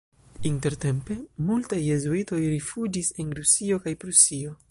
[0.49, 1.17] Intertempe
[1.49, 4.59] multaj jezuitoj rifuĝis en Rusio kaj Prusio.